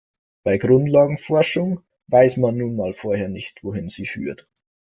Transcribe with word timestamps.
Bei 0.43 0.57
Grundlagenforschung 0.57 1.81
weiß 2.07 2.37
man 2.37 2.57
nun 2.57 2.75
mal 2.75 2.91
vorher 2.91 3.29
nicht, 3.29 3.63
wohin 3.63 3.87
sie 3.87 4.07
führt. 4.07 4.47